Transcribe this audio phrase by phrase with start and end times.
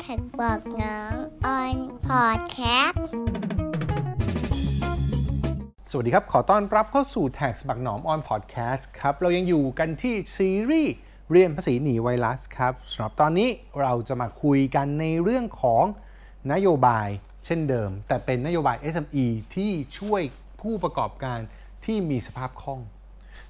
[0.00, 1.14] TaxBugnoms
[1.46, 1.76] on
[2.08, 3.04] podcast
[5.90, 10.94] สวัสดีครับ ขอต้อนรับเข้าสู่ TaxBugnoms on podcast ครับ เรายังอยู่กันที่ซีรีส์
[11.30, 13.48] เรียนภาษีหนีไวรัสครับสำหรับตอนนี้
[13.80, 15.84] เราจะมาคุยกันในเรื่องของ
[16.52, 17.08] นโยบาย
[17.46, 20.22] เช่นเดิม แต่เป็นนโยบาย SME ที่ช่วย
[20.60, 21.38] ผู้ประกอบการ
[21.84, 22.80] ที่มีสภาพคล่อง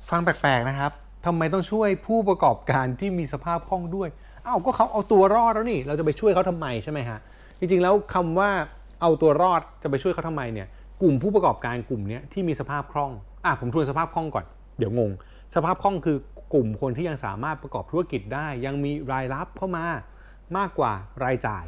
[0.09, 0.93] ฟังแปลกๆนะครับ
[1.27, 4.11] ทำไมต้องช่วยผู้ประกอบการที่มีสภาพคล่องด้วย
[4.47, 7.19] อ้าวก็เขาเอาตัวรอดแล้วนี่ เราจะไปช่วยเขาทำไมใช่ไหมฮะ
[7.59, 8.51] จริงๆแล้วคำว่า
[9.01, 10.67] เอาตัวรอดจะไปช่วยเขาทำไมเนี่ย
[11.03, 13.13] กลุ่มผู้ประกอบการกลุ่มนี้ที่มีสภาพคล่อง
[13.45, 14.45] อะผมทวนสภาพคล่องก่อน
[14.79, 15.11] เดี๋ยวงง
[15.55, 16.17] สภาพคล่องคือ
[16.55, 19.85] กลุ่มคนที่ยังสามารถประกอบธุรกิจได้ ยังมีรายรับเข้ามา
[20.57, 20.93] มากกว่า
[21.25, 21.65] รายจ่าย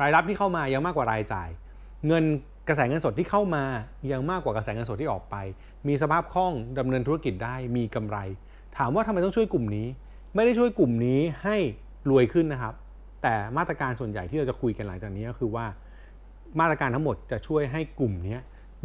[0.00, 1.48] รายรับที่เข้ามายังมากกว่ารายจ่าย
[2.06, 2.24] เงิน
[2.68, 3.64] กระแสเงินสดที่เข้ามา
[4.12, 5.36] ยังมากกว่ากระแสเงินสดที่ออกไป
[5.88, 8.18] มีสภาพคล่องดำเนินธุรกิจได้มีกำไร
[8.76, 9.86] ถามว่าทำไมต้องช่วยกลุ่มนี้
[10.34, 11.56] ไม่ได้ช่วยกลุ่มนี้ให้
[12.10, 12.74] รวยขึ้นนะครับ
[13.22, 15.66] แต่มาตรการส่วนใหญ่ที่เราจะคุยกันหลังจากนี้ก็คือว่า
[16.60, 18.38] มาตรการทั้งหมดจะช่วยให้กลุ่มนี้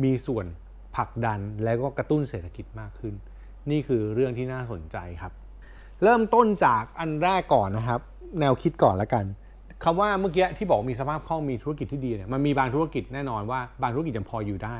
[0.04, 0.46] มีส่วน
[0.96, 3.14] ผลักดันและก็กระตุ้นเศรษฐกิจมากขึ้น
[3.72, 5.32] นี่คือเรื่องที่น่าสนใจครับ
[6.04, 8.02] เริ่มต้นจากอันแรกก่อนนะครับ
[8.40, 9.26] แนวคิดก่อนละกัน
[9.84, 14.78] คำว่าเมื่อกี้ที่บอกมีสภาพคล่องมีธุรกิจที่ดีเนี่ยมันมีบางธุรกิจแน่นอนว่าบางธุรกิจยังพออยู่ได้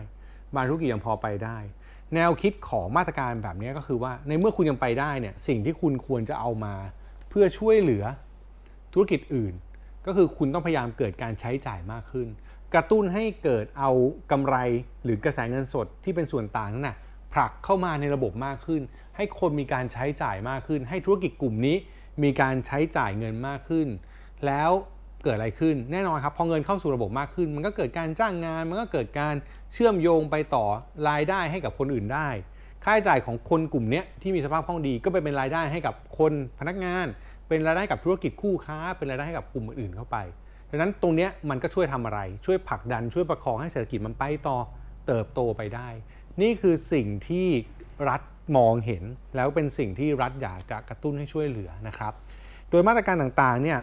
[0.56, 1.58] บางธุรกิจยังพอไปได้
[2.16, 6.76] แนวคิดของมาตรการแบบนี้ก็คือว่าในเมื่อคุณยังไปได้เนี่ยสิ่งที่คุณควรจะเอามา
[7.30, 8.04] เพื่อช่วยเหลือ
[8.94, 9.54] ธุรกิจอื่น
[10.06, 12.28] ก็คือคุณต้องพยายามเกิดการใช้จ่ายมากขึ้น
[12.74, 13.92] กระตุ้นให้เกิดเอา
[14.32, 14.56] กำไร
[15.04, 16.98] หรือกระแสเงินสดที่เป็นส่วนต่างนั้นนะ
[17.34, 18.82] ผลักเข้ามาในระบบมากขึ้น
[19.16, 21.76] ให้คนมีการใช้จ่ายมากขึ้น ให้ธุรกิจกลุ่มนี้
[22.24, 23.88] มีการใช้จ่ายเงินมากขึ้น
[24.46, 24.72] แล้ว
[25.24, 29.36] เกิดอะไรขึ้นแน่นอนครับพอเงินเข้าสู่ระบบมากขึ้น มันก็เกิดการจ้างงาน มันก็เกิดการ
[29.74, 30.66] เชื่อมโยงไปต่อ
[31.10, 32.30] รายได้ให้กับคนอื่นได้
[32.84, 37.06] ค่าใช้จ่ายของคนกลุ่มนี้ที่มีสภาพคล่องดีก็ไปเป็นรายได้ให้กับคนพนักงาน
[37.48, 40.18] เป็นรายได้กับธุรกิจคู่ค้า เป็นรายได้ให้กับกลุ่มอื่นๆเข้าไป
[40.70, 44.58] ดังนั้นตรงนี้มันก็ช่วยทำอะไร ช่วยผลักดันช่วยประคองให้เศรษฐกิจมันไปต่อ
[45.08, 45.90] เติบโตไปได้
[46.42, 47.48] นี่คือสิ่งที่
[48.10, 48.22] รัฐ
[48.58, 49.04] มองเห็น
[49.36, 52.14] แล้วเป็นสิ่งที่รัฐอยากจะกระตุ้นให้ช่วยเหลือนะครับ
[52.70, 53.80] โดยมาตรการต่างๆเนี่ย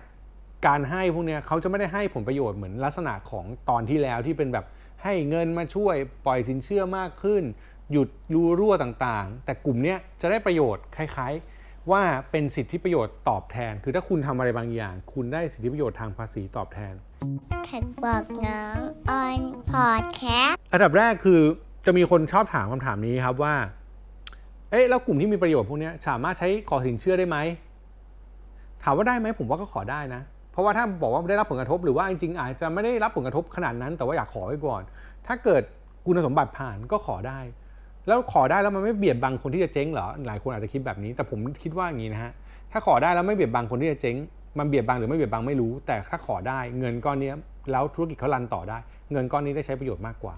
[0.67, 4.67] การให้พวกนี้เขาจะไม่ได้ให้ผลประโยชน์เหมือนลักษณะของตอนที่แล้วที่เป็นแบบ
[5.04, 7.42] ให้เงินมาช่วยปล่อยสินเชื่อมากขึ้น
[7.92, 11.32] หยุดรูรั่วต่างๆ แต่กลุ่มนี้จะได้ประโยชน์คล้าย
[11.62, 16.94] ๆ ว่าเป็นสิทธิประโยชน์ตอบแทน คือถ้าคุณทำอะไรบางอย่าง คุณได้สิทธิประโยชน์ทางภาษีตอบแทน
[17.66, 18.78] แท็กบอกน้อง
[19.10, 21.41] ออนพอดแคสต์อันดับแรกคือ
[21.87, 23.54] จะมีคนชอบถามคำถามนี้ครับว่า
[24.70, 27.38] เอ๊ะแล้วกลุ่มที่มีประโยชน์พวกนี้สามารถใช้ขอสินเชื่อได้ไหม
[28.82, 30.22] ถามว่าได้ไหมผมว่าก็ขอได้นะ
[30.54, 34.82] เพราะว่าถ้าบอกว่าได้รับผลกระทบหรือว่าจริงๆอาจจะไม่ได้รับผลกระทบขนาดนั้น แต่ว่าอยากขอไว้ก่อน
[35.26, 35.62] ถ้าเกิด
[36.06, 37.38] คุณสมบัติผ่านก็ขอได้
[38.06, 42.32] แล้วขอได้แล้วมันไม่เบียดบังคนที่จะเจ๊งเหรอหลายคนอาจจะคิดแบบนี้ แต่ผมคิดว่าอย่างนี้นะฮะ
[42.72, 44.16] ถ้าขอได้แล้วไม่เบียดบังคนที่จะเจ๊ง
[44.59, 47.32] มันเบียดบังหรือไม่เบียดบังไม่รู้ แต่ถ้าขอได้ เงินก้อนนี้
[47.70, 48.78] แล้วธุรกิจเขารันต่อได้
[49.12, 50.34] เงินก้อนนี้ได้ใช้ประโยชน์มากกว่า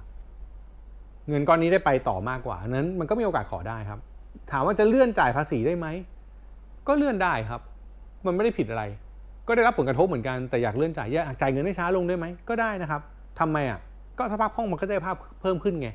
[1.28, 3.98] เงินก้อนนี้ได้ไปต่อมากกว่านั้นมันก็มีโอกาสขอได้ครับ
[4.50, 5.86] ถามว่าจะเลื่อนจ่ายภาษีได้ไหม
[6.88, 7.60] ก็เลื่อนได้ครับ
[8.26, 8.84] มันไม่ได้ผิดอะไร
[9.46, 13.00] ก็ได้รับผลกระทบเหมือนกันแต่อยากเลื่อนจ่ายอยากจ่ายเงินให้ช้าลงได้ไหมก็ได้นะครับ
[13.40, 13.78] ทำไมอะ
[14.18, 15.88] ก็สภาพคล่องมันก็ได้ภาพเพิ่มขึ้นไง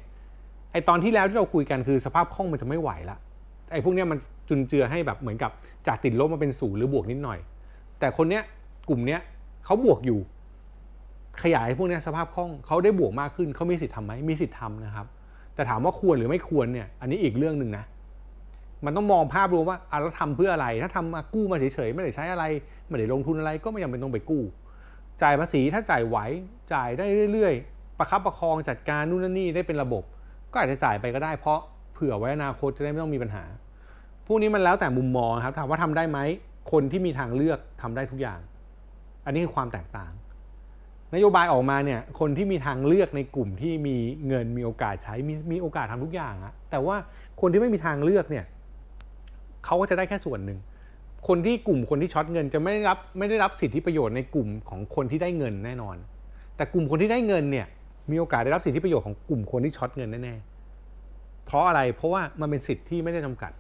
[0.72, 3.18] ไอตอนที่แล้วที่เราคุยกันคือสภาพคล่องมันจะไม่ไหวละ
[3.72, 4.18] ไอพวกเนี้ยมัน
[4.50, 5.52] จุนเจือให้แบบเหมือนกับ
[5.88, 7.40] จากติดลบมาเป็นศูนย์หรือบวกนิดหน่อย
[8.00, 8.44] แต่คนเนี้ย
[8.90, 9.20] กลุ่มเนี้ย
[9.66, 10.20] เขาบวกอยู่
[11.44, 15.08] ขยายพวกเนี้ยสภาพคล่องเขาได้บวกมากขึ้นเขามีสิทธิ์ทำไหมมีสิทธิ์ทำนะครับ
[15.56, 17.86] แต่ถามว่าควรหรือไม่ควรเนี่ยอันนี้อีกเรื่องหนึ่งนะ
[18.86, 22.44] มันต้องมองภาพรวมว่าอะเราทำเพื่ออะไร ถ้าทำมากู้มาเฉยๆไม่ได้ใช้อะไร
[22.88, 24.44] ไม่ได้ลงทุนอะไรก็ไม่จำเป็นต้องไปกู้
[25.22, 26.18] จ่ายภาษีถ้าจ่ายไหว
[26.74, 30.04] จ่ายได้เรื่อยๆ ประคับประคองจัดการนู่นนั่นนี่ได้เป็นระบบ
[30.52, 31.60] ก็อาจจะจ่ายไปก็ได้เพราะ
[31.94, 33.44] เผื่อไว้อนาคตจะได้ไม่ต้องมีปัญหา
[34.28, 36.20] พวกนี้มันแล้วแต่มุมมองครับถามว่าทำได้ไหม
[36.72, 38.40] คนที่มีทางเลือกทำได้ทุกอย่าง
[39.26, 40.12] อันนี้คือความแตกต่าง
[41.16, 43.96] นโยบายออกมาเนี่ยคนที่มีทางเลือกในกลุ่มที่มี
[44.28, 46.96] เงินมีโอกาสใช้มีมีโอกาสทำทุกอย่างอะแต่ว่า
[47.42, 48.46] คนที่ไม่มีทางเลือกเนี่ย
[49.66, 50.60] เขาก็จะได้แค่ส่วนหนึ่ง
[51.28, 55.96] คนที่กลุ่มคนที่ช็อตเงินจะไม่ได้รับไม่ได้รับสิทธิประโยชน์ในกลุ่มของคนที่ได้เงินแน่นอน
[56.56, 57.68] แต่กลุ่มคนที่ได้เงินเนี่ย
[58.12, 63.52] มีโอกาสได้รับสิทธิประโยชน์ของกลุ่มคนที่ช็อตเงินแน่ๆเพราะอะไรเพราะว่ามันเป็นสิทธิที่ไม่ได้จำกัด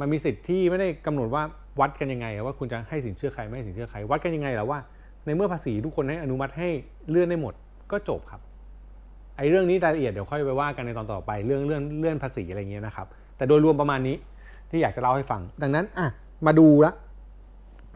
[0.00, 1.42] มันมีสิทธิที่ไม่ได้กำหนดว่า
[1.80, 4.78] วัดกันยังไงว่าคุณจะให้สินเชื่อใครไม่ให้สินเชื่อใครวัดกันยังไงแล่ะว่า
[5.24, 6.68] ในเมื่อภาษีทุกคนให้อนุมัติให้
[7.10, 7.54] เลื่อนได้หมด
[7.92, 8.40] ก็จบครับ
[9.36, 13.06] ไอ้เรื่องนี้รายละเอียดเดี๋ยวค่อยไปว่ากันในตอนต่อไปเรื่องเลื่อนเลื่อนภาษีอะไรเงี้ยนะครับ
[13.36, 14.16] แต่โดยรวมประมาณนี้
[14.70, 16.08] ที่อยากจะเล่าให้ฟัง ดังนั้นอะ
[16.46, 16.92] มาดูละ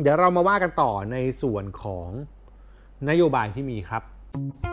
[0.00, 2.08] เดี๋ยวเรามาว่ากันต่อในส่วนของ
[3.10, 4.02] นโยบายที่มีครับ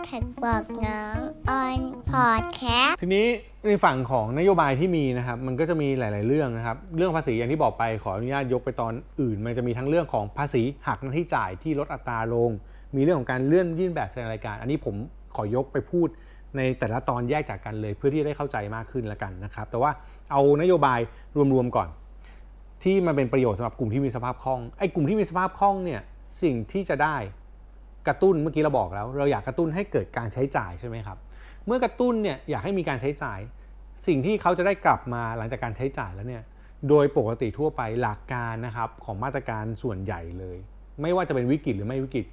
[0.05, 3.27] แท็กบอกน้องออนพอดแคสต์ทีนี้
[3.67, 12.51] ในฝั่งของนโยบายที่มีนะครับ มันก็จะมีหลาย ๆ เรื่องนะครับ เรื่องภาษีอย่างที่บอกไปขออนุญาตยกไปตอนอื่น มันจะมีทั้งเรื่องของภาษีหักหน้าที่จ่ายที่ลดอัตราลง
[12.95, 14.95] มีเรื่องของการเลื่อนยื่นแบบแสดงรายการ อันนี้ผม
[15.35, 16.07] ขอยกไปพูด
[16.57, 19.91] ในแต่ละตอนแยกจากกันเลย เพื่อที่จะได้เข้าใจมากขึ้นละกันนะครับ แต่ว่า
[20.31, 20.99] เอานโยบาย
[21.53, 21.89] รวมๆก่อน
[22.83, 26.01] ที่มันเป็นประโยชน์สำหรับกลุ่มที่มีสภาพคล่องไอ้กลุ่มที่มีสภาพคล่องเนี่ย
[26.41, 27.15] สิ่งที่จะได้
[28.07, 31.17] กระตุ้นเมื่อกี้เราบอกแล้ว เราอยากกระตุ้นให้เกิดการใช้จ่ายใช่ไหมครับ
[31.65, 33.39] เมื่อกระตุ้นเนี่ยอยากให้มีการใช้จ่าย
[34.07, 36.43] สิ่งที่เขาจะได้กลับมาหลังจากการใช้จ่ายแล้วเนี่ย
[36.89, 40.57] โดยปกติทั่วไปหลักการนะครับของมาตรการส่วนใหญ่เลย
[41.01, 42.25] ไม่ว่าจะเป็นวิกฤตหรือไม่วิกฤต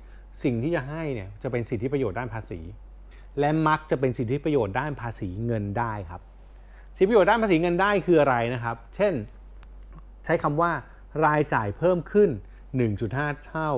[0.43, 2.61] สิ่งที่จะให้เนี่ยจะเป็นสิทธิประโยชน์ด้านภาษี
[3.41, 6.21] และมักจะเป็นสิทธิประโยชน์ด้านภาษีเงินได้ครับ
[6.97, 9.15] สิทธิประโยชน์ด้านภาษีเงินได้คืออะไรนะครับ เช่น
[10.25, 10.71] ใช้คำว่า
[11.27, 12.31] รายจ่ายเพิ่มขึ้น
[12.89, 13.71] 1.5 เท่า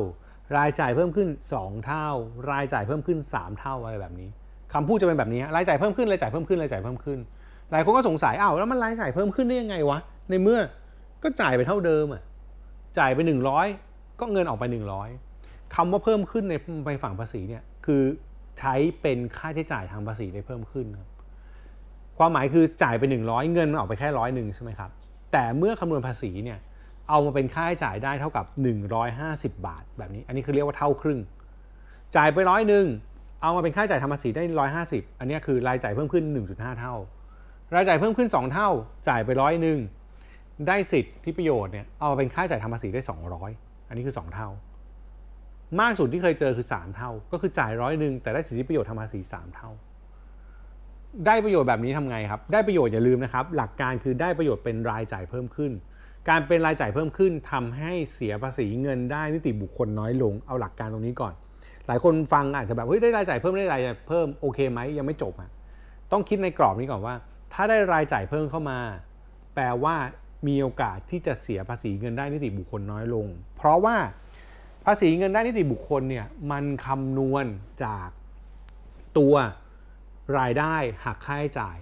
[0.57, 2.09] รายจ่ายเพิ่มขึ้น 2 เท่า
[2.51, 4.29] รายจ่ายเพิ่มขึ้น 3 เท่าอะไรแบบนี้
[4.73, 7.19] คำพูดจะเป็นแบบนี้ รายจ่ายเพิ่มขึ้น รายจ่ายเพิ่มขึ้น รายจ่ายเพิ่มขึ้น
[7.71, 9.99] หลายคนก็สงสัยอ้าวแล้วมันรายจ่ายเพิ่มขึ้นได้ยังไงวะ
[10.31, 10.61] ในเมื่อ
[11.23, 12.23] ก็จ่ายไปเท่าเดิมอะ
[12.99, 13.19] จ่ายไป
[13.69, 14.65] 100 ก็เงินออกไป
[15.19, 16.55] 100คำว่าเพิ่มขึ้นใน
[16.87, 18.03] ในฝั่งภาษีเนี่ยคือ
[18.59, 21.09] ใช้เป็นค่าใช้จ่ายทางภาษีได้เพิ่มขึ้นครับ
[22.19, 24.91] ความหมายคือจ่ายไป 100 เงินมันออกไปแค่ร้อยหนึ่งใช่ไหมครับ
[25.33, 26.59] แต่เมื่อคำนวณภาษีเนี่ย
[27.09, 28.45] เอามาเป็นค่าใช้จ่ายได้เท่ากับ
[29.07, 31.21] 150 บาท แบบนี้ อันนี้คือเรียกว่าเท่าครึ่ง
[32.17, 32.87] จ่ายไปร้อยหนึ่ง
[33.43, 34.43] เอามาเป็นค่าใช้จ่ายทำภาษีได้
[34.83, 36.95] 150 อันนี้คือรายจ่ายเพิ่มขึ้น 1.5 เท่า
[37.75, 38.69] รายจ่ายเพิ่มขึ้น 2 เท่า
[39.09, 39.79] จ่ายไปร้อยหนึ่ง
[40.69, 43.01] ได้สิทธิที่ประโยชน์เนี่ยเอามาเป็นค่าใช้จ่ายทำภาษีได้
[43.45, 44.49] 200 อันนี้คือ 2 เท่า
[45.81, 49.71] มากสุดที่เคยเจอคือ 3 เท่า ก็คือจ่ายร้อยหนึ่งแต่ได้สิทธิประโยชน์ทำภาษี 3 เท่า
[51.27, 55.73] ได้ประโยชน์แบบนี้ทำไงครับ ได้ประโยชน์อย่าลืมนะครับ หลักการคือได้ประโยชน์เป็นรายจ่ายเพิ่มขึ้น
[56.29, 61.35] การเป็นรายจ่ายเพิ่มขึ้นทำให้เสียภาษีเงินได้นิติบุคคลน้อยลง เอาหลักการตรงนี้ก่อน
[61.87, 65.51] หลายคนฟังอาจจะแบบเฮ้ยได้รายจ่ายเพิ่มได้รายจ่ายเพิ่มโอเคไหมยังไม่จบอะ
[66.13, 67.15] ต้องคิดในกรอบนี้ก่อนว่า
[67.53, 68.79] ถ้าได้รายจ่ายเพิ่มเข้ามา
[69.55, 69.95] แปลว่า
[70.47, 73.27] มีโอกาสที่จะเสียภาษีเงินได้นิติบุคคลน้อยลง
[73.57, 73.97] เพราะว่า
[74.87, 77.45] ภาษีเงินได้นิติบุคคลเนี่ยมันคำนวณ
[77.85, 78.09] จาก
[79.19, 79.35] ตัว
[80.39, 80.75] รายได้
[81.05, 81.77] หักค่าใช้จ่าย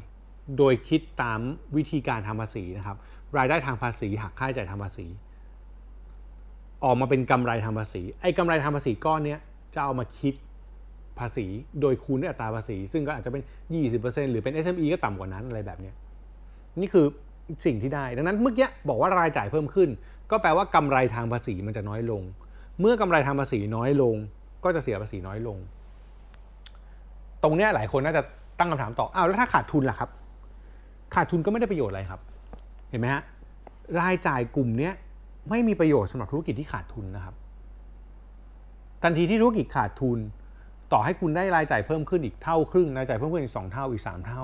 [0.58, 1.40] โดยคิดตาม
[1.76, 2.96] วิธีการทำภาษีนะครับ
[3.38, 5.06] รายได้ทางภาษีหักค่าใช้จ่ายทางภาษี
[6.84, 9.40] ออกมาเป็นกำไรทางภาษี ไอ้กำไรทางภาษีก้อนเนี้ย
[9.74, 10.34] จะเอามาคิด
[11.18, 11.46] ภาษี
[11.80, 13.42] โดยคูณด้วยอัตราภาษี ซึ่งก็อาจจะเป็น
[13.86, 15.94] 20%หรือเป็น SME ก็ต่ำกว่านั้นอะไรแบบเนี้ย
[16.80, 17.06] นี่คือ
[17.66, 19.88] สิ่งที่ได้ ดังนั้นเมื่อกี้บอกว่ารายจ่ายเพิ่มขึ้น
[20.30, 22.22] ก็แปลว่ากำไรทางภาษีมันจะน้อยลง
[22.80, 24.16] เมื่อกำไรทางภาษีน้อยลง
[24.64, 25.58] ก็จะเสียภาษีน้อยลง
[27.44, 28.22] ตรงเนี้ยหลายคนน่าจะ
[28.58, 30.10] ตั้งคำถามต่ออ้าวแล้วถ้าขาดทุนล่ะครับ
[31.14, 32.20] ขาดทุนก็ไม่ได้ประโยชน์อะไรครับ
[32.90, 33.22] เห็นไหมฮะ
[34.00, 34.92] รายจ่ายกลุ่มเนี้ย
[35.50, 37.34] ไม่มีประโยชน์สำหรับธุรกิจที่ขาดทุนนะครับ
[39.02, 40.18] ทันทีที่ธุรกิจขาดทุน
[40.92, 44.42] ต่อให้คุณได้รายจ่ายเพิ่มขึ้นอีกเท่าครึ่งรายจ่ายเพิ่มขึ้นอีกสองเท่าอีกสามเท่า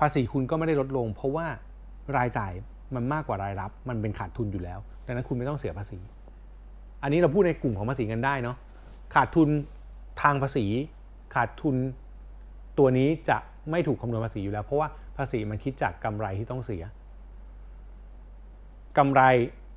[0.00, 1.46] ภาษีคุณก็ไม่ได้ลดลง เพราะว่า
[2.16, 2.52] รายจ่าย
[2.94, 5.98] มันมากกว่ารายรับ มันเป็นขาดทุนอยู่แล้ว ดังนั้นคุณไม่ต้องเสียภาษี
[7.02, 8.56] อันนี้เราพูดในกลุ่มของภาษีเงินได้เนาะ
[9.14, 9.48] ขาดทุน
[10.22, 10.66] ทางภาษี
[11.34, 11.76] ขาดทุน
[12.78, 13.38] ตัวนี้จะ
[13.70, 16.82] ไม่ถูกคำนวณภาษีอยู่แล้ว เพราะว่าภาษีมันคิดจากกำไรที่ต้องเสีย
[18.98, 19.22] กำไร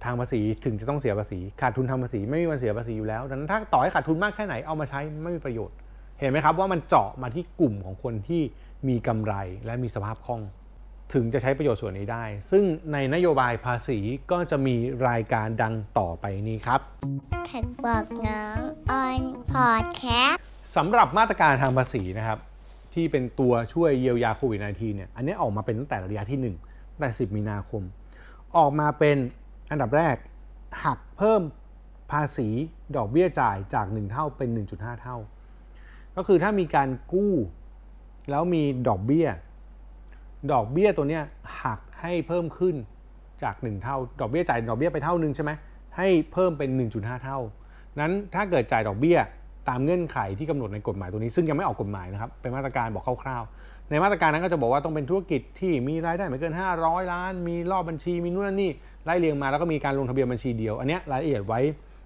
[0.04, 5.76] ทางภาษีถึงจะต้องเสียภาษี ขาดทุนทางภาษีไม่มีวันเสียภาษีอยู่แล้วดังนั้นถ้าต่อให้ขาดทุนมากแค่ไหนเอามาใช้ไม่มีประโยชน์
[6.20, 8.42] เห็นไหมครับว่ามันเจาะมาที่กลุ่มของคนที่
[8.88, 9.34] มีกำไร
[9.66, 10.42] และมีสภาพคล่อง
[11.14, 12.64] ถึงจะใช้ประโยชน์ส่วนนี้ได้ ซึ่ง
[12.94, 14.00] ในนโยบายภาษี
[14.32, 14.76] ก็จะมี
[15.10, 16.80] รายการดังต่อไปนี้ครับ
[17.48, 18.60] แท็กบอกน้อง
[18.92, 19.22] ออน
[19.52, 20.42] พอดแคสต์
[20.76, 22.40] สำหรับมาตรการทางภาษีนะครับ
[22.96, 27.82] ที่เป็นตัวช่วยเยียวยาโควิด -19 เนี่ยอันนี้ออกมาเป็นตั้งแต่ระยะที่1ตั้งแต่ 10 มีนาคม
[28.58, 29.18] ออกมาเป็น
[29.72, 30.16] อันดับแรก
[30.84, 31.42] หักเพิ่ม
[32.12, 32.48] ภาษี
[32.96, 35.18] ดอกเบี้ยจ่ายจาก 1 เท่าเป็น 1.5 เท่า
[36.16, 37.34] ก็คือถ้ามีการกู้
[38.30, 39.28] แล้วมีดอกเบี้ย
[40.52, 41.24] ดอกเบี้ยตัวเนี้ย
[41.64, 42.75] หักให้เพิ่มขึ้น
[43.44, 45.52] จาก 1 เท่า ดอกเบี้ยจ่ายดอกเบี้ยไปเท่านึงใช่ไหม
[45.98, 47.40] ให้เพิ่มเป็น 1.5 เท่า
[48.00, 49.18] นั้นถ้าเกิดจ่ายดอกเบี้ย
[49.69, 58.72] ตามเงื่อนไขที่กำหนดในกฎหมายตัวนี้ ซึ่งยังไม่ออกกฎหมายนะครับ เป็นมาตรการบอกคร่าวๆ ในมาตรการนั้นก็จะบอกว่าต้องเป็นธุรกิจที่มีรายได้ไม่เกิน 500 ล้าน มีรอบบัญชี มีนู่นนี่
[59.05, 61.60] ไล่เรียงมาแล้วก็มีการลงทะเบียนบัญชีเดียว อันนี้รายละเอียดไว้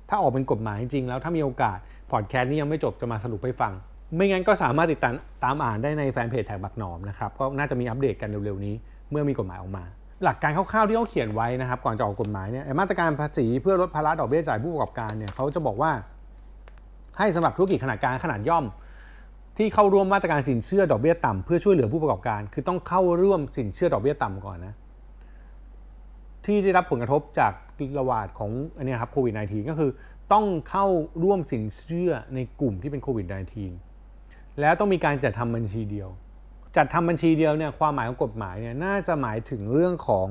[0.09, 1.77] ถ้าออกเป็นกฎหมายจริงแล้วถ้ามีโอกาส
[2.11, 3.73] พอดแคสต์นี้ยังไม่จบจะมาสรุปให้ฟัง
[4.15, 5.13] ไม่งั้นก็สามารถติดตาม
[5.43, 8.75] ตามอ่านได้ในแฟนเพจแท็กบักหนอมนะครับก็น่าจะมีอัปเดตกันเร็วๆนี้
[9.11, 9.83] เมื่อมีกฎหมายออกมา
[10.23, 15.91] หลักการคร่าวๆที่เขาเขียนไว้นะครับก่อนจะออกกฎหมายเนี่ยมาตรการภาษีเพื่อลดภาระดอกเบี้ยจ่ายผู้ประกอบการเนี่ยเขาจะบอกว่า
[17.19, 18.65] ให้สำหรับธุรกิจขนาดกลางขนาดย่อม
[19.57, 24.73] ที่เข้าร่วมมาตรการสินเชื่อดอกเบี้ยต่ำเพื่อช่วยเหลือผู้ประกอบการ คือต้องเข้าร่วมสินเชื่อดอกเบี้ยต่ำก่อนนะ
[26.45, 27.53] ที่ได้รับผลกระทบจาก
[27.99, 29.91] ระบาดของอันนี้ครับโควิด -19 ก็คือ
[30.33, 30.85] ต้องเข้า
[31.23, 33.25] ร่วมสินเชื่อในกลุ่มที่เป็นโควิด
[33.93, 36.09] -19 แล้วต้องมีการจัดทำบัญชีเดียว
[36.77, 40.27] จัดทำบัญชีเดียวเนี่ยความหมายของกฎหมายเนี่ยน่าจะหมายถึงเรื่องของ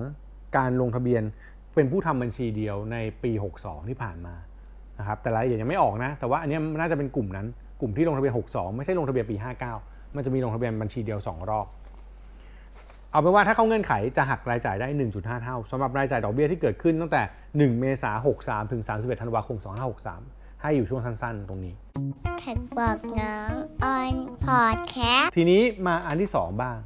[0.56, 1.22] การลงทะเบียน
[1.74, 4.34] เป็นผู้ทำบัญชีเดียวในปี 62 ที่ผ่านมา
[4.98, 7.46] นะครับแต่รายละเอียดยังไม่ออกนะ แต่ว่าอันนี้น่าจะเป็นกลุ่มนั้น
[7.80, 9.36] กลุ่มที่ลงทะเบียน 62 ไม่ใช่ลงทะเบียนปี
[9.76, 11.66] 59 มันจะมีลงทะเบียนบัญชีเดียว 2 รอบ
[13.10, 19.56] เอาเป็นว่าถ้าเข้าเงื่อนไขจะหักรายจ่ายได้ 1.5 เท่าสำหรับรายจ่ายดอกเบี้ยที่เกิดขึ้นตั้งแต่ 1 เมษายน 63 ถึง 31 ธันวาคม
[20.08, 21.74] 2563 ให้อยู่ช่วงสั้นๆ ตรงนี้
[22.40, 23.52] TaxBugnoms
[23.84, 24.14] on
[24.44, 26.78] podcastทีนี้มาอันที่ 2 บ้าง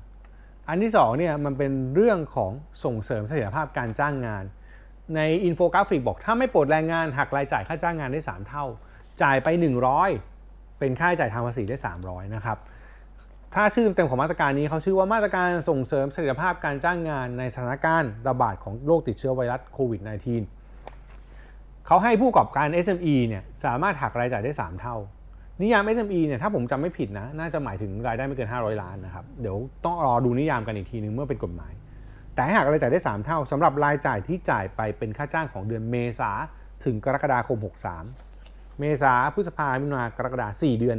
[0.69, 2.53] อันที่2เนี่ยมันเป็นเรื่องของ
[2.85, 4.45] ส่งเสริมเสถียรภาพการจ้างงาน
[5.17, 8.65] ในอินโฟกราฟิกบอกถ้าไม่ปลดแรงงานหักรายจ่ายค่าจ้างงานได้ 3 เท่า
[9.23, 9.49] จ่ายไป
[10.15, 11.77] 100 เป็นค่าใช้จ่ายทางภาษีได้
[12.07, 12.59] 300 นะครับ
[13.55, 20.01] ถ้าชื่อเต็มของมาตรการนี้เขาชื่อว่ามาตรการส่งเสริมเสถียรภาพการจ้างงานในสถานการณ์ระบาดของโรคติดเชื้อไวรัสโควิด
[20.75, 24.97] -19 เขาให้ผู้ประกอบการ SME เนี่ยสามารถหักรายจ่ายได้ 3 เท่า
[25.63, 31.73] นิยาม SME เนี่ยถ้าผมจำไม่ผิดนะ น่าจะหมายถึงรายได้ไม่เกิน 500 ล้านนะครับ เดี๋ยวต้องรอดูนิยามกันอีกทีนึงเมื่อเป็นกฎหมาย
[32.35, 36.31] แต่ห้หักรายจ่ายได้ 3 เท่าสำหรับรายจ่ายที่จ่ายไปเป็นค่าจ้างของเดือนเมษา
[36.85, 37.59] ถึงกรกฎาคม
[38.19, 40.99] 63 เมษาพฤษภาคมมิถุนากรกฎาคม4เดือน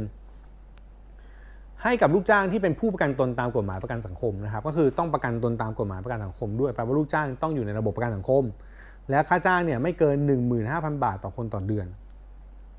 [1.82, 8.42] ให้กับลูกจ้างที่เป็นผู้ประกันตนตามกฎหมายประกันสังคมนะครับ ก็คือต้องประกันตนตามกฎหมายประกันสังคมด้วยแปลว่าลูกจ้างต้องอยู่ในระบบประกันสังคม
[9.10, 10.16] และค่าจ้างเนี่ยไม่เกิน
[10.60, 11.86] 15,000 บาทต่อคนต่อเดือน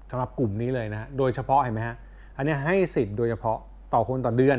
[0.09, 1.95] สำหรับกลุ่มนี้เลยนะโดยเฉพาะเห็นไหมฮะ
[2.37, 3.57] อันนี้ให้สิทธิ์โดยเฉพาะ
[3.93, 4.57] ต่อคนต่อเดือน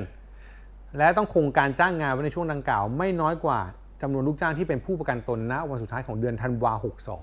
[0.98, 3.60] และต้องคงการจ้างงานไว้ในช่วงดังกล่าวไม่น้อยกว่า
[4.02, 6.72] จำนวนลูกจ้างที่เป็นผู้ประกันตนณวันสุดท้ายของเดือนธันวา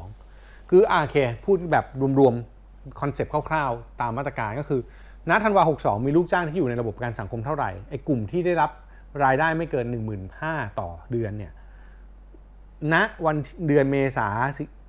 [0.10, 1.86] 62คืออ่าโอเค พูดแบบ
[2.20, 4.82] รวมๆ concept คร่าวๆ ตามมาตรการก็คือ
[5.30, 8.72] ณธันวา62มีลูกจ้างที่อยู่ในระบบประกันสังคมเท่าไหร่ไอ้กลุ่มที่ได้รับ
[9.24, 9.86] รายได้ไม่เกิน
[10.32, 11.52] 15,000ต่อเดือนเนี่ย
[12.94, 13.36] ณวัน
[13.68, 14.28] เดือนเมษา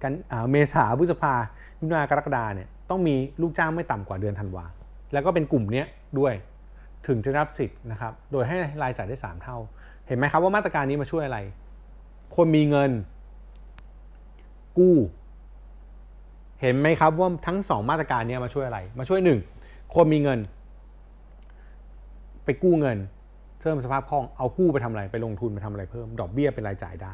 [0.03, 0.13] กัน
[0.53, 1.35] เมษาพฤษภา
[1.81, 4.65] มิถุนากรกฎาเนี่ยต้องมีลูกจ้างไม่ต่ำกว่าเดือนธันวา
[5.13, 5.87] แล้วก็เป็นกลุ่มเนี้ย
[6.19, 6.35] ด้วย
[7.07, 9.59] ถึงจะรับสิทธิ์นะครับ โดยให้รายจ่ายได้ 3 เท่า
[10.07, 11.39] เห็นไหมครับว่ามาตรการนี้มาช่วยอะไร
[12.37, 12.91] คนมีเงิน
[14.79, 14.97] กู้
[16.61, 19.21] เห็นไหมครับว่าทั้ง 2 มาตรการนี้มาช่วยอะไร มาช่วย
[19.57, 20.39] 1 คนมีเงิน
[22.45, 22.99] ไปกู้เงิน
[23.61, 27.13] เพิ่มสภาพคล่องเอากู้ไปทำอะไรไปลงทุนไปทำอะไรเพิ่ม ดอกเบี้ยเป็นรายจ่ายได้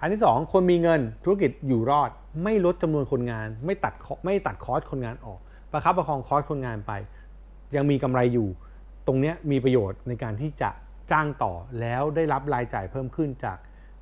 [0.00, 2.10] อันที่ 2 คนมีเงินธุรกิจอยู่รอด
[2.44, 5.40] ไม่ลดจำนวนคนงาน ไม่ตัดไม่ตัดคอสคนงานออก
[5.72, 6.92] ประคับประคองคอสคนงานไป
[7.76, 8.48] ยังมีกำไรอยู่
[9.06, 10.70] ตรงนี้มีประโยชน์ในการที่จะ
[11.10, 13.58] จ้างต่อแล้วได้รับรายจ่ายเพิ่มขึ้นจาก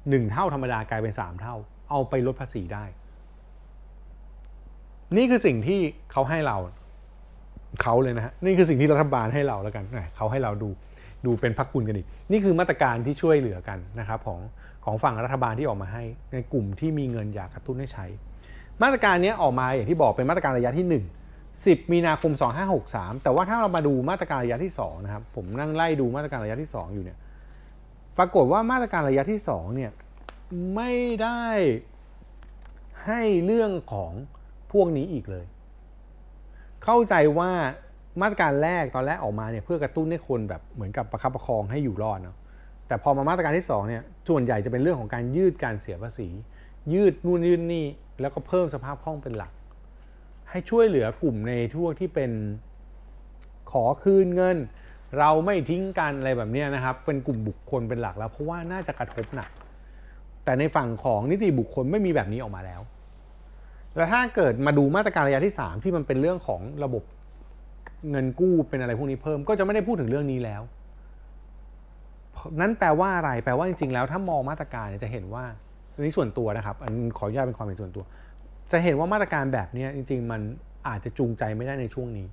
[0.07, 1.55] 1 เท่าธรรมดากลายเป็น 3 เท่า
[1.91, 2.85] เอาไปลดภาษีได้
[5.17, 5.81] นี่คือสิ่งที่
[6.13, 6.57] เขาให้เรา
[7.83, 9.85] เขาเลยนะฮะนี่คือสิ่งที่รัฐบาลให้เราแล้วกัน
[10.17, 10.69] เขาให้เราดู
[11.27, 14.41] ดูเป็นพักคุณกันอีก นี่คือมาตรการที่ช่วยเหลือกันนะครับของ
[14.85, 16.03] ของฝั่งรัฐบาลที่ออกมาให้
[16.33, 18.07] ในกลุ่มที่มีเงินอยากกระตุ้นให้ใช้
[18.83, 21.03] มาตรการนี้ออกมาอย่างที่บอกเป็นมาตรการระยะที่ 1
[21.45, 22.33] 10 มีนาคม
[22.79, 27.19] 2563 แต่ว่าถ้าเรามาดูมาตรการระยะที่2นะครับผมนั่งไล่ดูมาตรการระยะที่ 2 อยู่เนี่ย
[28.19, 29.93] ปรากฏว่ามาตรการระยะที่2เนี่ย
[30.75, 31.45] ไม่ได้
[33.07, 34.13] ให้เรื่องของ
[34.73, 35.47] พวกนี้อีกเลย
[36.85, 37.51] เข้าใจว่า
[38.21, 42.37] มาตรการแรกตอนแรกออกมาเนี่ยเพื่อกระตุ้นให้คนแบบเหมือนกับประคับประคองให้อยู่รอดเนาะ
[42.87, 46.29] แต่พอมามาตรการที่2เนี่ยส่วนใหญ่จะเป็นเรื่องของการยืดการเสียภาษี
[46.93, 47.87] ยืดนู่นยืดนี่
[48.21, 49.53] แล้วก็เพิ่มสภาพคล่องเป็นหลัก
[50.51, 52.31] ให้ช่วยเหลือกลุ่มในทั่วที่เป็น
[53.71, 54.57] ขอคืนเงิน
[55.19, 59.51] เราไม่ทิ้งกันอะไรแบบนี้นะครับ เป็นกลุ่มบุคคลเป็นหลักแล้วเพราะว่าน่าจะกระทบหนัก
[60.45, 62.81] แต่ในฝั่งของนิติบุคคลไม่มีแบบนี้ออกมาแล้ว
[63.97, 67.03] แล้วถ้าเกิดมาดูมาตรการระยะที่ 3 ที่มันเป็นเรื่องของระบบ
[68.11, 70.63] เงินกู้เป็นอะไรพวกนี้เพิ่ม ก็จะไม่ได้พูดถึงเรื่องนี้แล้ว
[72.61, 75.45] นั้นแปลว่าอะไร แปลว่าจริงๆแล้วถ้ามองมาตรการจะเห็นว่า
[75.95, 78.05] อันนี้ส่วนตัวนะครับ อันขออนุญาตเป็นความเป็นส่วนตัว
[78.73, 80.41] จะเห็นว่ามาตรการแบบนี้จริง ๆ มัน
[80.89, 82.27] อาจจะจูงใจไม่ได้ในช่วงนี้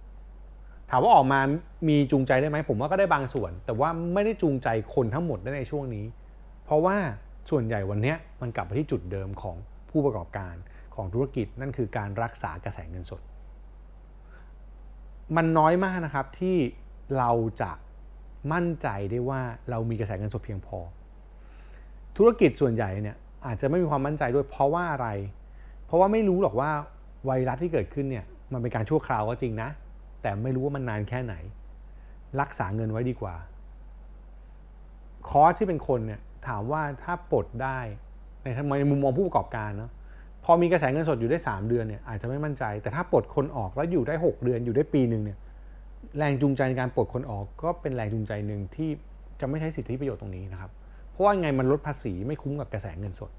[0.89, 1.39] ถามว่าออกมา
[1.87, 6.05] มีจูงใจได้ไหมผมว่าก็ได้บางส่วน แต่ว่าไม่ได้จูงใจคนทั้งหมดได้ในช่วงนี้
[6.65, 6.95] เพราะว่า
[7.49, 9.55] ส่วนใหญ่วันนี้มันกลับไปที่จุดเดิมของ
[9.89, 10.55] ผู้ประกอบการ
[10.95, 13.21] ของธุรกิจนั่นคือการรักษากระแสเงินสด
[15.35, 16.57] มันน้อยมากนะครับที่
[17.17, 17.71] เราจะ
[18.53, 20.77] มั่นใจได้ว่าเรามีกระแสเงินสดเพียงพอ
[22.17, 25.07] ธุรกิจส่วนใหญ่เนี่ยอาจจะไม่มีความมั่นใจด้วยเพราะว่าอะไร
[25.85, 26.69] เพราะว่าไม่รู้หรอกว่า
[27.25, 29.69] ไวรัสที่เกิดขึ้นเนี่ยมันเป็นการชั่วคราวก็จริงนะ
[30.25, 31.35] แต่ไม่รู้ว่ามันนานแค่ไหน
[32.41, 33.35] รักษาเงินไว้ดีกว่า
[35.29, 37.79] คอสที่เป็นคนเนี่ยถามว่าถ้าปลดได้
[38.43, 38.47] ใน
[38.79, 39.91] ในมุมมองผู้ประกอบการเนาะ
[40.43, 45.37] พอมีกระแสเงินสดอยู่ได้ 3 เดือนเนี่ยอาจจะไม่มั่นใจ แต่ถ้าปลดคนออกแล้วอยู่ได้ 6 เดือนอยู่ได้ปีหนึ่งเนี่ย
[46.17, 48.89] แรงจูงใจในการปลดคนออกก็เป็นแรงจูงใจหนึ่งที่
[49.39, 50.71] จะไม่ใช้สิทธิประโยชน์ตรงนี้นะครับ
[51.11, 53.31] เพราะว่าไงมันลดภาษีไม่คุ้มกับกระแสเงินสด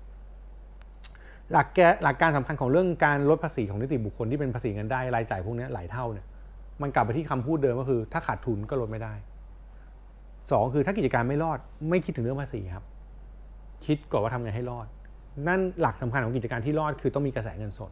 [1.52, 6.26] หลักแกหลักการสำคัญของเรื่องการลดภาษีของนิติบุคคลที่เป็นภาษีเงินได้รายจ่ายพวกนี้หลายเท่าเนี่ย
[6.82, 9.14] มันกลับไปที่คำพูดเดิมก็คือ ถ้าขาดทุนก็ลดไม่ได้
[10.50, 12.84] สองคือถ้ากิจการไม่รอด ไม่คิดถึงเรื่องภาษีครับ
[13.86, 14.86] คิดก่อนว่าทำไงให้รอด
[15.48, 17.90] นั่นหลักสำคัญของกิจการที่รอดคือต้องมีกระแสเงินสด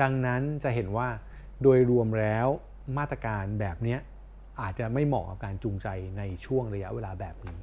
[0.00, 1.08] ดังนั้นจะเห็นว่า
[1.62, 2.46] โดยรวมแล้ว
[2.98, 3.98] มาตรการแบบเนี้ย
[4.60, 5.86] อาจจะไม่เหมาะกับการจูงใจ
[6.18, 7.56] ในช่วงระยะเวลาแบบนี้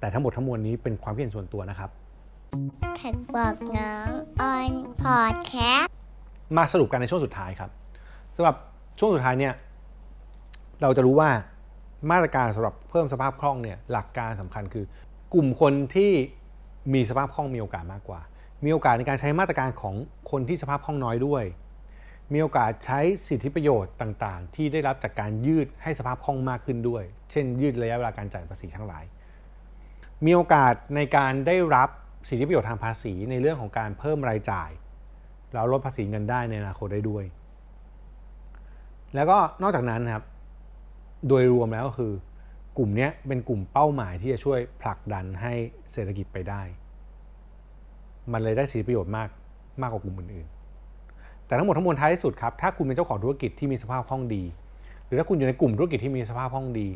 [0.00, 1.90] แต่ทั้งหมดทั้งมวลนี้เป็นความคิดเห็นส่วนตัวนะครับ
[2.96, 4.72] แท็กบอกน้องออน
[5.02, 5.92] พอดแคสต์
[6.56, 7.70] มาสรุปกันในช่วงสุดท้ายครับ
[8.36, 8.56] สำหรับ
[8.98, 9.54] ช่วงสุดท้ายเนี่ย
[10.82, 11.30] เราจะรู้ว่า
[12.10, 14.84] มาตรการสำหรับเพิ่มสภาพคล่องเนี่ยหลักการสำคัญคือ
[15.34, 16.12] กลุ่มคนที่
[16.94, 18.20] มีสภาพคล่องมีโอกาสมากกว่า
[18.64, 19.94] มีโอกาสในการใช้มาตรการของ
[20.30, 21.44] คนที่สภาพคล่องน้อยด้วย
[22.32, 29.04] มีโอกาสใช้สิทธิประโยชน์ต่างๆ ที่ได้รับจากการยืดให้สภาพคล่องมากขึ้นด้วย เช่น ยืดระยะเวลาการจ่ายภาษีทั้งหลาย
[30.24, 31.88] มีโอกาสในการได้รับ
[32.28, 34.70] สิทธิประโยชน์ทางภาษีในเรื่องของการเพิ่มรายจ่าย
[35.52, 37.24] แล้วลดภาษีเงินได้ในอนาคตได้ด้วย
[39.14, 40.24] แล้วก็นอกจากนั้นครับ
[41.28, 42.12] โดยรวมแล้วก็คือ
[42.78, 45.52] กลุ่มนี้เป็นกลุ่มเป้าหมายที่จะช่วยผลักดันให้
[45.92, 46.62] เศรษฐกิจไปได้
[48.32, 49.28] มันเลยได้สิทธิประโยชน์มาก
[49.82, 54.42] มากกว่ากลุ่มอื่นๆ แต่ทั้งหมดทั้งมวลท้ายที่สุดครับ ถ้าคุณเป็นเจ้าของธุรกิจที่มีสภาพคล่องดี
[55.06, 56.88] หรือถ้าคุณอยู่ในกลุ่มธุรกิจที่มีสภาพคล่องดี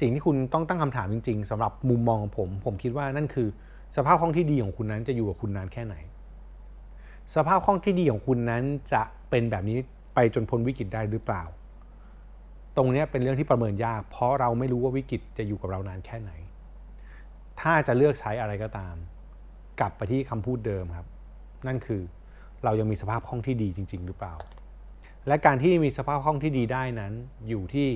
[0.00, 3.48] สิ่งที่คุณต้องตั้งคำถามจริง ๆสำหรับมุมมองของผม ผมคิดว่านั่นคือ
[3.96, 5.94] สภาพคล่องที่ดีของคุณนั้นจะอยู่กับคุณนานแค่ไหน
[7.34, 9.78] สภาพคล่องที่ดีของคุณนั้นจะเป็นแบบนี้
[10.16, 11.42] ไปจนพ้นวิกฤตได้หรือเปล่า
[12.76, 16.32] ตรงนี้เป็นเรื่องที่ประเมินยาก เพราะเราไม่รู้ว่าวิกฤตจะอยู่กับเรานานแค่ไหน
[17.60, 18.94] ถ้าจะเลือกใช้อะไรก็ตาม
[19.80, 21.06] กลับไปที่คำพูดเดิมครับ
[21.66, 22.02] นั่นคือ
[22.64, 24.34] เรายังมีสภาพคล่องที่ดีจริง ๆ หรือเปล่า
[25.26, 27.12] และการที่มีสภาพคล่องที่ดีได้นั้น
[27.48, 27.88] อยู่ที่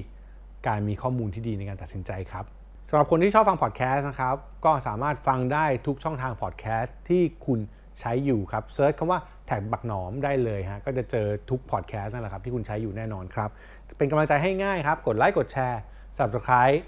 [0.69, 2.45] การมีข้อมูลที่ดีในการตัดสินใจครับ
[2.89, 7.59] สำหรับคนที่ชอบฟังพอดแคสต์นะครับ ก็สามารถฟังได้ทุกช่องทางพอดแคสต์ที่คุณ
[8.01, 13.51] ใช้อยู่ครับ search คำว่า TaxBugnoms ได้เลยฮะก็จะเจอทุกพอดแคสต์นั่นแหละครับที่คุณใช้อยู่แน่นอนครับ
[13.99, 15.81] เป็นกำลังใจให้ง่ายครับ กดไลค์กดแชร์
[16.19, 16.79] Subscribe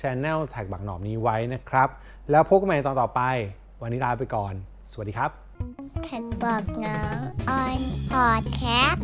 [0.00, 1.88] Channel TaxBugnoms นี้ไว้นะครับ
[2.30, 3.22] แล้วพบกันใหม่ตอนต่อไป
[3.82, 4.54] วันนี้ลาไปก่อน
[4.90, 5.30] สวัสดีครับ
[6.04, 8.62] แท็กบักน้อมออนพอดแค
[8.92, 8.96] ส